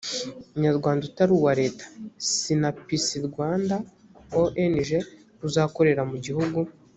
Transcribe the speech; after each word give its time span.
nyarwanda 0.61 1.01
utari 1.09 1.31
uwa 1.37 1.53
leta 1.61 1.85
sinapisirwanda 2.35 3.75
ong 4.39 4.79
uzakorera 5.47 6.03
mu 6.11 6.17
gihugu 6.25 6.59